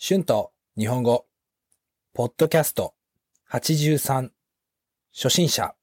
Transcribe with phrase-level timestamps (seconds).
[0.00, 1.26] 春と日本語、
[2.14, 2.94] ポッドキャスト。
[3.50, 4.30] 83、
[5.12, 5.74] 初心者、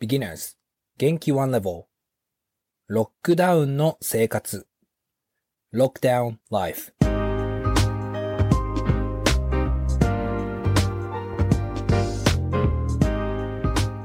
[0.00, 0.56] beginners、
[0.96, 1.84] 元気 one level、
[2.86, 4.66] ロックダウンの生活、
[5.74, 6.94] lockdown life。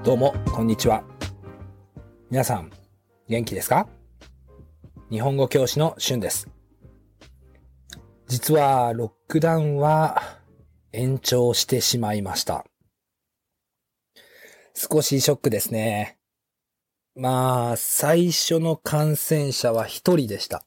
[0.03, 1.01] どうも、こんにちは。
[2.29, 2.73] 皆さん、
[3.29, 3.87] 元気ですか？
[5.09, 6.49] 日本語教師の春です。
[8.35, 10.41] 実は、ロックダウンは
[10.91, 12.65] 延長してしまいました。
[14.73, 16.17] 少しショックですね。
[17.15, 20.65] まあ、最初の感染者は一人でした。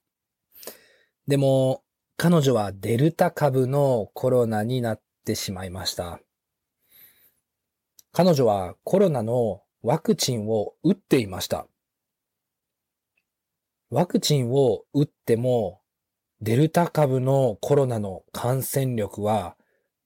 [1.27, 1.83] でも、
[2.17, 6.21] 彼女はデルタ株のコロナになってしまいました。
[8.13, 11.67] 彼女はコロナのワクチンを打っていました。
[13.91, 15.83] ワクチンを打っても、
[16.41, 19.57] デルタ株のコロナの感染力は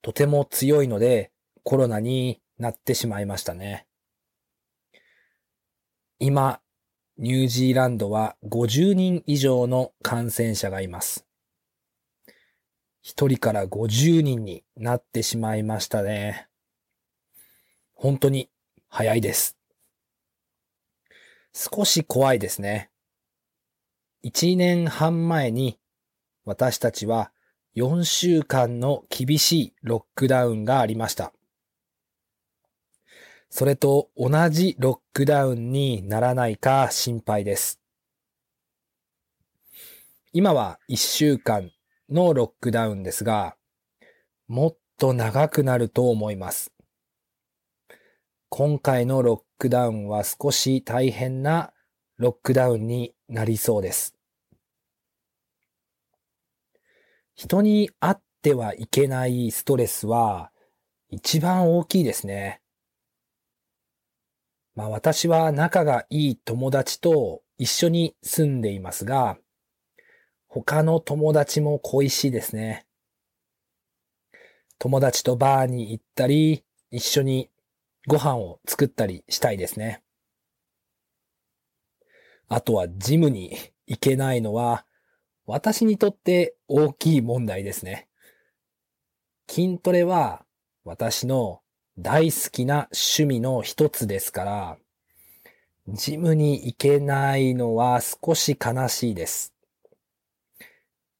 [0.00, 1.30] とても強いので、
[1.62, 3.86] コロナになってしまいましたね。
[6.18, 6.60] 今、
[7.18, 11.26] ニュージーランドは50人以上の感染者がいます。
[13.04, 16.48] 1人から50人になってしまいましたね。
[17.92, 18.48] 本当に
[18.88, 19.58] 早いです。
[21.52, 22.90] 少し怖いですね。
[24.24, 25.78] 1年半前に
[26.44, 27.30] 私たちは
[27.76, 31.32] 4週間の厳しいロックダウンがありました。
[33.48, 37.80] それと同じロックダウンにならないか心配です。
[40.32, 41.70] 今は1週間
[42.08, 43.56] のロックダウンですが、
[44.48, 46.72] もっと長くなると思います。
[48.48, 51.72] 今回のロックダウンは少し大変な
[52.16, 54.14] ロックダウンになりそうです。
[57.34, 60.50] 人に会ってはいけないストレスは
[61.08, 62.60] 一番大きいですね。
[64.74, 69.36] まあ私は仲がいい友達と一緒に住んでいますが、
[70.48, 72.86] 他の友達も恋しいですね。
[74.78, 77.50] 友達とバーに行ったり、一緒に
[78.06, 80.02] ご飯を作ったりしたいですね。
[82.48, 83.56] あとはジムに
[83.86, 84.84] 行けないのは
[85.46, 88.08] 私にとって大きい問題ですね。
[89.50, 90.44] 筋トレは
[90.84, 91.60] 私の
[91.98, 94.78] 大好きな趣味の一つですから、
[95.88, 99.52] ジムに行けないのは少し悲しいです。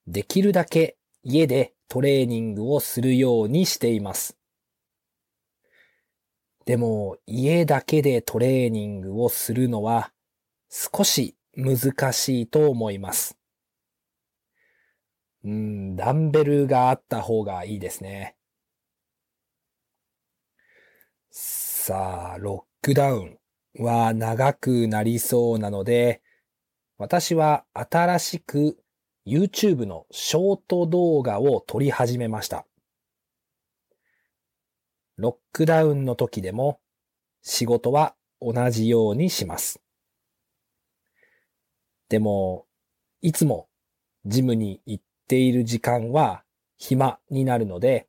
[0.06, 4.36] できるだけ家でトレーニングをするようにしています。
[6.64, 10.12] でも家だけでトレーニングをするのは
[10.70, 13.41] 少し難しいと思います。
[15.44, 18.36] うん、ダンベルがあった方がいいですね。
[21.30, 23.38] さあ、ロックダウン
[23.82, 26.22] は長くなりそうなので、
[26.98, 28.78] 私は新しく
[29.26, 32.66] YouTube のショート動画を撮り始めました。
[35.16, 36.80] ロックダウンの時でも
[37.42, 39.80] 仕事は同じようにします。
[42.08, 42.66] でも、
[43.20, 43.68] いつも
[44.26, 46.44] ジムに行っている時間は
[46.76, 48.06] 暇になるので、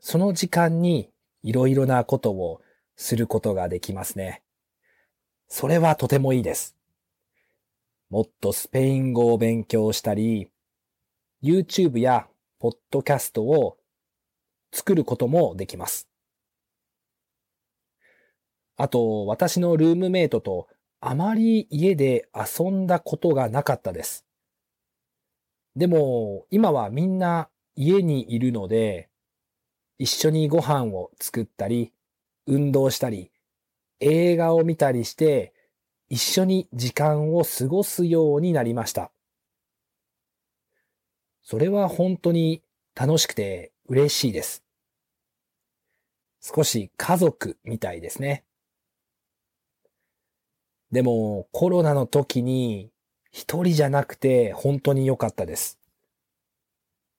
[0.00, 1.10] その時間に
[1.42, 2.62] いろいろなことを
[2.96, 4.42] することができますね。
[5.46, 6.74] それはとてもいいです。
[8.08, 10.50] もっとスペイン語を勉強したり、
[11.42, 12.26] YouTube や
[12.58, 13.76] ポッドキャストを
[14.72, 16.08] 作ることもできます。
[18.78, 20.66] あと、私のルームメイトと
[21.00, 24.27] あまり家で遊んだことがなかったです。
[25.78, 29.08] でも、今はみんな家にいるので、
[29.96, 31.92] 一緒にご飯を作ったり、
[32.48, 33.30] 運動したり、
[34.00, 35.54] 映画を見たりして、
[36.08, 39.12] 一緒に時間を過ごすようになりました。
[41.44, 42.64] それは本当に
[42.96, 44.64] 楽しくて嬉しいです。
[46.40, 48.44] 少し家族みたいですね。
[50.90, 52.90] でもコロナの時に
[53.30, 55.78] 一人じゃなくて本当に良かったです。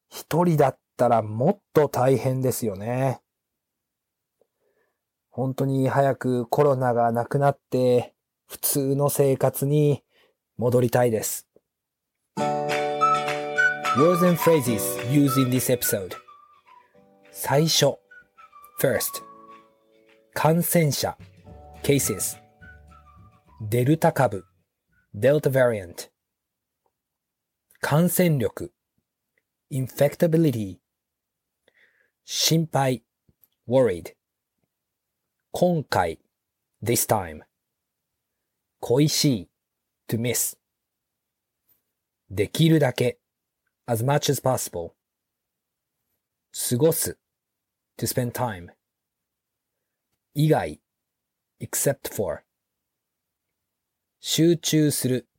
[0.09, 3.21] 一人だったらもっと大変ですよね。
[5.29, 8.13] 本当に早くコロナがなくなって
[8.47, 10.03] 普通の生活に
[10.57, 11.47] 戻りたいです。
[13.97, 16.15] Words and phrases used in this episode
[17.31, 17.97] 最初
[18.79, 19.23] first
[20.33, 21.17] 感染者
[21.83, 22.37] cases
[23.61, 24.45] デルタ株
[25.18, 26.08] Delta variant
[27.80, 28.72] 感染力
[29.70, 30.78] infectability
[32.24, 33.04] 心配
[33.66, 34.14] worried
[35.52, 36.18] 今回
[36.82, 37.42] this time
[38.80, 39.50] 恋しい
[40.08, 40.56] to miss
[42.30, 43.18] できるだけ
[43.86, 44.94] as much as possible
[46.52, 47.18] 過ごす
[47.96, 48.72] to spend time
[50.34, 50.80] 以外
[51.60, 52.42] except for
[54.21, 55.29] 集中する。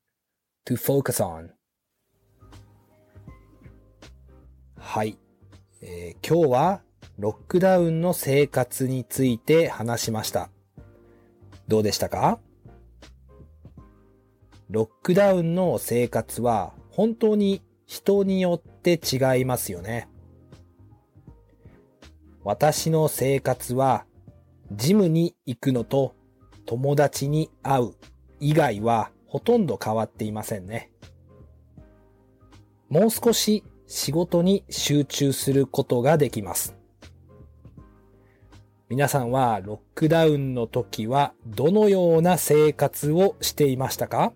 [0.65, 1.51] To focus on
[4.79, 5.19] はい、
[5.83, 6.83] えー、今日は
[7.19, 10.49] ロックダウンの生活について話しました。
[11.69, 12.41] どうでしたか？
[14.71, 20.09] ロックダウンの生活は本当に人によって違いますよね。
[22.45, 24.07] 私の生活は
[24.73, 26.15] ジムに行くのと
[26.65, 27.95] 友達に会う。
[28.41, 30.91] 以外はほとんど変わっていませんね。
[32.89, 36.75] もう少し仕事に集中することができます。
[38.89, 44.33] 皆さんはロックダウンの時はどのような生活をしていましたか？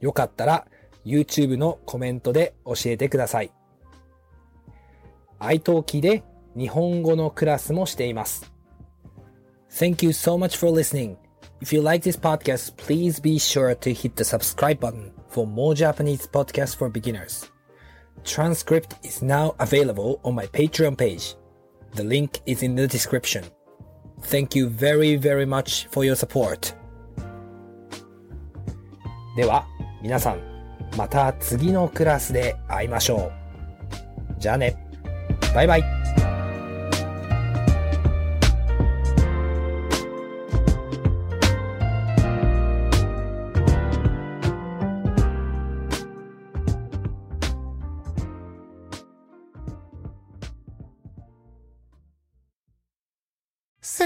[0.00, 0.66] よかったら
[1.04, 3.52] YouTube のコメントで教えてください。
[5.40, 6.22] iTalki で
[6.56, 8.52] 日本語のクラスもしています。
[9.70, 11.16] Thank you so much for listening.
[11.61, 15.73] If you like this podcast, please be sure to hit the subscribe button for more
[15.73, 17.49] Japanese podcasts for beginners.
[18.23, 21.35] Transcript is now available on my Patreon page.
[21.93, 23.45] The link is in the description.
[24.23, 26.73] Thank you very very much for your support.
[29.35, 29.65] では、
[30.01, 30.39] 皆さん、
[30.97, 33.31] また次のクラスで会いましょ
[34.37, 34.39] う。
[34.39, 34.75] じゃあね。
[35.53, 35.98] バイバイ。